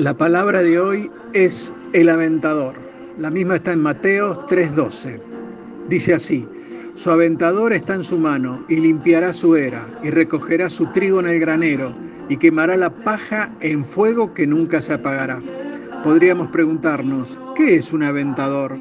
La 0.00 0.14
palabra 0.14 0.62
de 0.62 0.80
hoy 0.80 1.10
es 1.34 1.74
el 1.92 2.08
aventador. 2.08 2.72
La 3.18 3.30
misma 3.30 3.56
está 3.56 3.72
en 3.72 3.80
Mateo 3.80 4.46
3:12. 4.48 5.20
Dice 5.90 6.14
así, 6.14 6.48
su 6.94 7.10
aventador 7.10 7.74
está 7.74 7.96
en 7.96 8.02
su 8.02 8.16
mano 8.16 8.64
y 8.66 8.76
limpiará 8.76 9.34
su 9.34 9.56
era 9.56 9.86
y 10.02 10.08
recogerá 10.08 10.70
su 10.70 10.86
trigo 10.86 11.20
en 11.20 11.28
el 11.28 11.38
granero 11.38 11.92
y 12.30 12.38
quemará 12.38 12.78
la 12.78 12.88
paja 12.88 13.50
en 13.60 13.84
fuego 13.84 14.32
que 14.32 14.46
nunca 14.46 14.80
se 14.80 14.94
apagará. 14.94 15.38
Podríamos 16.02 16.48
preguntarnos, 16.48 17.38
¿qué 17.54 17.76
es 17.76 17.92
un 17.92 18.02
aventador? 18.02 18.78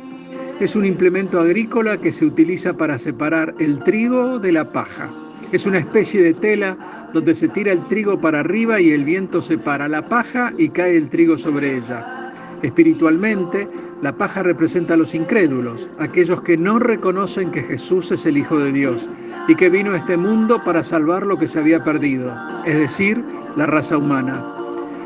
Es 0.61 0.77
un 0.77 0.85
implemento 0.85 1.41
agrícola 1.41 1.97
que 1.97 2.13
se 2.13 2.23
utiliza 2.23 2.77
para 2.77 2.97
separar 2.97 3.53
el 3.59 3.83
trigo 3.83 4.39
de 4.39 4.53
la 4.53 4.71
paja. 4.71 5.09
Es 5.51 5.65
una 5.65 5.79
especie 5.79 6.21
de 6.21 6.35
tela 6.35 7.09
donde 7.11 7.33
se 7.33 7.47
tira 7.47 7.71
el 7.71 7.87
trigo 7.87 8.19
para 8.19 8.41
arriba 8.41 8.79
y 8.79 8.91
el 8.91 9.03
viento 9.03 9.41
separa 9.41 9.87
la 9.87 10.07
paja 10.07 10.53
y 10.57 10.69
cae 10.69 10.95
el 10.95 11.09
trigo 11.09 11.39
sobre 11.39 11.77
ella. 11.77 12.33
Espiritualmente, 12.61 13.67
la 14.01 14.15
paja 14.15 14.43
representa 14.43 14.93
a 14.93 14.97
los 14.97 15.15
incrédulos, 15.15 15.89
aquellos 15.97 16.41
que 16.41 16.55
no 16.55 16.77
reconocen 16.77 17.51
que 17.51 17.63
Jesús 17.63 18.11
es 18.11 18.25
el 18.27 18.37
Hijo 18.37 18.59
de 18.59 18.71
Dios 18.71 19.09
y 19.47 19.55
que 19.55 19.69
vino 19.69 19.93
a 19.93 19.97
este 19.97 20.17
mundo 20.17 20.61
para 20.63 20.83
salvar 20.83 21.25
lo 21.25 21.37
que 21.37 21.47
se 21.47 21.57
había 21.57 21.83
perdido, 21.83 22.31
es 22.65 22.77
decir, 22.77 23.23
la 23.55 23.65
raza 23.65 23.97
humana. 23.97 24.45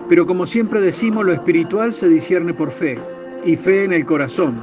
Pero 0.09 0.27
como 0.27 0.45
siempre 0.45 0.81
decimos, 0.81 1.25
lo 1.25 1.31
espiritual 1.31 1.94
se 1.94 2.09
discierne 2.09 2.53
por 2.53 2.69
fe 2.69 2.99
y 3.45 3.55
fe 3.55 3.85
en 3.85 3.94
el 3.94 4.05
corazón. 4.05 4.59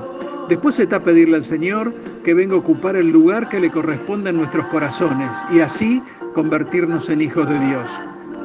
Después 0.48 0.78
está 0.78 1.00
pedirle 1.00 1.36
al 1.36 1.44
Señor 1.44 1.94
que 2.30 2.34
venga 2.34 2.54
a 2.54 2.58
ocupar 2.58 2.94
el 2.94 3.10
lugar 3.10 3.48
que 3.48 3.58
le 3.58 3.72
corresponde 3.72 4.30
en 4.30 4.36
nuestros 4.36 4.64
corazones 4.66 5.36
y 5.50 5.58
así 5.58 6.00
convertirnos 6.32 7.08
en 7.08 7.22
hijos 7.22 7.48
de 7.48 7.58
Dios. 7.58 7.90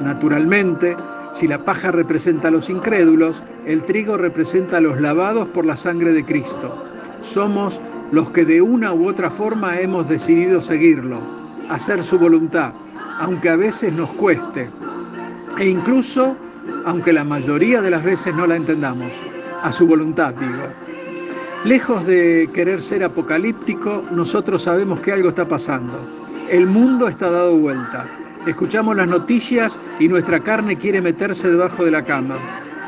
Naturalmente, 0.02 0.98
si 1.34 1.48
la 1.48 1.63
paja 1.63 1.91
representa 1.91 2.48
a 2.48 2.52
los 2.52 2.71
incrédulos, 2.71 3.44
el 3.67 3.84
trigo 3.84 4.17
representa 4.17 4.77
a 4.77 4.81
los 4.81 4.99
lavados 4.99 5.50
por 5.50 5.67
la 5.67 5.75
sangre 5.75 6.13
de 6.13 6.25
Cristo. 6.25 6.83
Somos 7.22 7.80
los 8.11 8.31
que 8.31 8.44
de 8.44 8.59
una 8.59 8.91
u 8.91 9.08
otra 9.08 9.30
forma 9.30 9.80
hemos 9.80 10.09
decidido 10.09 10.61
seguirlo, 10.61 11.19
hacer 11.69 12.03
su 12.03 12.17
voluntad, 12.17 12.73
aunque 13.19 13.50
a 13.50 13.56
veces 13.56 13.94
nos 13.94 14.09
cueste, 14.13 14.67
e 15.59 15.69
incluso 15.69 16.36
aunque 16.86 17.13
la 17.13 17.23
mayoría 17.23 17.83
de 17.83 17.91
las 17.91 18.03
veces 18.03 18.33
no 18.33 18.47
la 18.47 18.56
entendamos, 18.56 19.11
a 19.61 19.72
su 19.72 19.86
voluntad 19.86 20.33
digo. 20.33 20.84
Lejos 21.66 22.05
de 22.05 22.47
querer 22.53 22.80
ser 22.80 23.03
apocalíptico, 23.03 24.03
nosotros 24.11 24.61
sabemos 24.61 24.99
que 24.99 25.11
algo 25.11 25.30
está 25.30 25.47
pasando. 25.47 25.99
El 26.47 26.67
mundo 26.67 27.07
está 27.07 27.31
dado 27.31 27.57
vuelta. 27.57 28.05
Escuchamos 28.45 28.95
las 28.95 29.07
noticias 29.07 29.80
y 29.99 30.07
nuestra 30.07 30.39
carne 30.41 30.75
quiere 30.75 31.02
meterse 31.02 31.49
debajo 31.49 31.83
de 31.83 31.89
la 31.89 32.05
cama. 32.05 32.38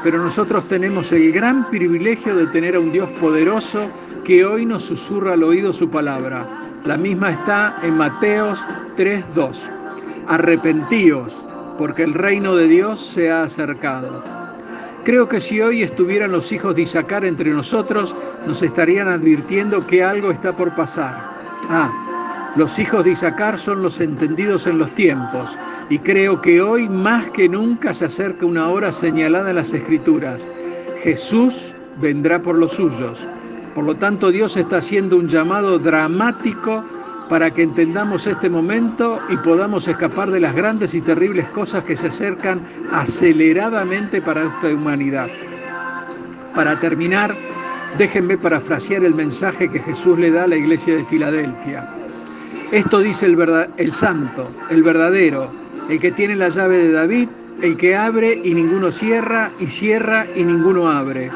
Pero 0.04 0.20
nosotros 0.20 0.68
tenemos 0.68 1.12
el 1.12 1.32
gran 1.32 1.68
privilegio 1.72 2.36
de 2.36 2.46
tener 2.46 2.76
a 2.76 2.80
un 2.80 2.92
Dios 2.92 3.10
poderoso 3.20 3.90
que 4.24 4.46
hoy 4.46 4.64
nos 4.64 4.84
susurra 4.84 5.34
al 5.34 5.42
oído 5.42 5.74
su 5.74 5.90
palabra. 5.90 6.48
La 6.86 6.98
misma 6.98 7.32
está 7.32 7.80
en 7.82 7.98
Mateos 7.98 8.64
3:2. 8.96 9.58
Arrepentíos, 10.28 11.36
porque 11.80 12.04
el 12.04 12.14
reino 12.14 12.56
de 12.56 12.68
Dios 12.68 13.00
se 13.02 13.32
ha 13.32 13.42
acercado. 13.42 14.47
Creo 15.08 15.30
que 15.30 15.40
si 15.40 15.62
hoy 15.62 15.84
estuvieran 15.84 16.34
los 16.34 16.52
hijos 16.52 16.76
de 16.76 16.82
Isaacar 16.82 17.24
entre 17.24 17.52
nosotros, 17.52 18.14
nos 18.46 18.62
estarían 18.62 19.08
advirtiendo 19.08 19.88
que 19.88 20.04
algo 20.04 20.32
está 20.32 20.54
por 20.54 20.76
pasar. 20.76 21.32
Ah, 21.70 22.52
los 22.58 22.78
hijos 22.78 23.06
de 23.06 23.12
Isaacar 23.12 23.58
son 23.58 23.82
los 23.82 24.02
entendidos 24.02 24.68
en 24.68 24.80
los 24.80 24.92
tiempos, 24.96 25.58
y 25.90 26.00
creo 26.00 26.42
que 26.42 26.62
hoy 26.62 26.90
más 26.90 27.30
que 27.30 27.48
nunca 27.48 27.94
se 27.94 28.04
acerca 28.04 28.46
una 28.46 28.68
hora 28.68 28.92
señalada 28.92 29.52
en 29.52 29.56
las 29.56 29.72
Escrituras. 29.72 30.50
Jesús 31.02 31.74
vendrá 32.02 32.42
por 32.42 32.58
los 32.58 32.74
suyos. 32.74 33.26
Por 33.76 33.86
lo 33.86 33.96
tanto, 33.96 34.30
Dios 34.30 34.58
está 34.58 34.80
haciendo 34.80 35.16
un 35.16 35.30
llamado 35.30 35.80
dramático 35.80 36.84
para 37.30 37.52
que 37.52 37.64
entendamos 37.64 38.26
este 38.26 38.50
momento 38.50 39.20
y 39.30 39.38
podamos 39.38 39.88
escapar 39.88 40.32
de 40.32 40.40
las 40.40 40.56
grandes 40.56 40.94
y 40.94 41.02
terribles 41.02 41.48
cosas 41.50 41.84
que 41.84 41.96
se 41.96 42.08
acercan 42.08 42.62
aceleradamente 42.92 44.22
para 44.22 44.46
esta 44.46 44.68
humanidad. 44.68 45.28
Para 46.56 46.80
terminar, 46.80 47.36
déjenme 47.98 48.38
parafrasear 48.38 49.04
el 49.04 49.14
mensaje 49.14 49.70
que 49.70 49.80
Jesús 49.80 50.18
le 50.18 50.32
da 50.32 50.44
a 50.44 50.48
la 50.48 50.56
iglesia 50.56 50.96
de 50.96 51.06
Filadelfia. 51.06 51.90
Esto 52.72 53.00
dice 53.00 53.26
el, 53.26 53.38
el 53.78 53.94
santo, 53.94 54.50
el 54.70 54.84
verdadero, 54.84 55.52
el 55.90 56.00
que 56.00 56.12
tiene 56.12 56.36
la 56.36 56.50
llave 56.50 56.78
de 56.78 56.92
David, 56.92 57.30
el 57.62 57.76
que 57.76 57.96
abre 57.96 58.40
y 58.44 58.54
ninguno 58.54 58.92
cierra, 58.92 59.52
y 59.60 59.68
cierra 59.68 60.26
y 60.36 60.44
ninguno 60.44 60.90
abre. 60.90 61.30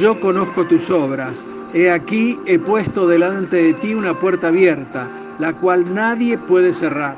Yo 0.00 0.18
conozco 0.18 0.64
tus 0.64 0.90
obras. 0.90 1.44
He 1.74 1.90
aquí, 1.90 2.38
he 2.46 2.58
puesto 2.58 3.06
delante 3.06 3.56
de 3.56 3.74
ti 3.74 3.94
una 3.94 4.18
puerta 4.18 4.48
abierta 4.48 5.06
la 5.38 5.52
cual 5.54 5.94
nadie 5.94 6.38
puede 6.38 6.72
cerrar. 6.72 7.16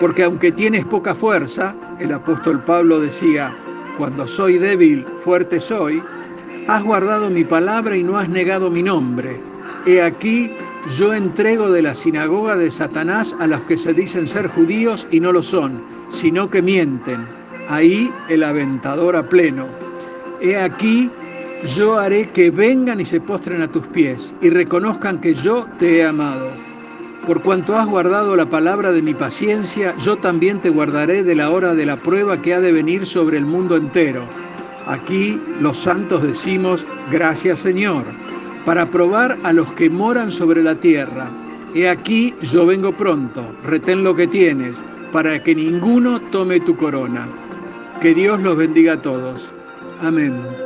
Porque 0.00 0.24
aunque 0.24 0.52
tienes 0.52 0.84
poca 0.84 1.14
fuerza, 1.14 1.74
el 1.98 2.12
apóstol 2.12 2.60
Pablo 2.60 3.00
decía, 3.00 3.54
cuando 3.96 4.26
soy 4.26 4.58
débil, 4.58 5.06
fuerte 5.24 5.58
soy, 5.58 6.02
has 6.68 6.82
guardado 6.82 7.30
mi 7.30 7.44
palabra 7.44 7.96
y 7.96 8.02
no 8.02 8.18
has 8.18 8.28
negado 8.28 8.70
mi 8.70 8.82
nombre. 8.82 9.40
He 9.86 10.02
aquí, 10.02 10.50
yo 10.98 11.14
entrego 11.14 11.70
de 11.70 11.82
la 11.82 11.94
sinagoga 11.94 12.56
de 12.56 12.70
Satanás 12.70 13.34
a 13.40 13.46
los 13.46 13.60
que 13.62 13.76
se 13.76 13.94
dicen 13.94 14.28
ser 14.28 14.48
judíos 14.48 15.06
y 15.10 15.20
no 15.20 15.32
lo 15.32 15.42
son, 15.42 15.82
sino 16.10 16.50
que 16.50 16.60
mienten. 16.60 17.26
Ahí 17.68 18.12
el 18.28 18.42
aventador 18.42 19.16
a 19.16 19.22
pleno. 19.22 19.66
He 20.40 20.58
aquí, 20.58 21.10
yo 21.76 21.98
haré 21.98 22.28
que 22.30 22.50
vengan 22.50 23.00
y 23.00 23.04
se 23.04 23.20
postren 23.20 23.62
a 23.62 23.68
tus 23.68 23.86
pies 23.86 24.34
y 24.42 24.50
reconozcan 24.50 25.20
que 25.20 25.34
yo 25.34 25.66
te 25.78 25.98
he 25.98 26.04
amado. 26.04 26.65
Por 27.26 27.42
cuanto 27.42 27.76
has 27.76 27.88
guardado 27.88 28.36
la 28.36 28.48
palabra 28.48 28.92
de 28.92 29.02
mi 29.02 29.12
paciencia, 29.12 29.96
yo 29.96 30.16
también 30.16 30.60
te 30.60 30.70
guardaré 30.70 31.24
de 31.24 31.34
la 31.34 31.50
hora 31.50 31.74
de 31.74 31.84
la 31.84 32.00
prueba 32.00 32.40
que 32.40 32.54
ha 32.54 32.60
de 32.60 32.70
venir 32.70 33.04
sobre 33.04 33.36
el 33.36 33.44
mundo 33.44 33.76
entero. 33.76 34.22
Aquí 34.86 35.40
los 35.60 35.76
santos 35.76 36.22
decimos, 36.22 36.86
gracias 37.10 37.58
Señor, 37.58 38.04
para 38.64 38.88
probar 38.92 39.38
a 39.42 39.52
los 39.52 39.72
que 39.72 39.90
moran 39.90 40.30
sobre 40.30 40.62
la 40.62 40.76
tierra. 40.76 41.28
He 41.74 41.88
aquí 41.88 42.32
yo 42.42 42.64
vengo 42.64 42.92
pronto, 42.92 43.44
retén 43.64 44.04
lo 44.04 44.14
que 44.14 44.28
tienes, 44.28 44.76
para 45.10 45.42
que 45.42 45.56
ninguno 45.56 46.20
tome 46.30 46.60
tu 46.60 46.76
corona. 46.76 47.26
Que 48.00 48.14
Dios 48.14 48.40
los 48.40 48.56
bendiga 48.56 48.92
a 48.92 49.02
todos. 49.02 49.52
Amén. 50.00 50.65